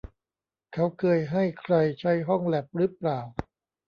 [0.73, 3.19] เขาเคยให้ใครใช้ห้องแลปรึเปล่า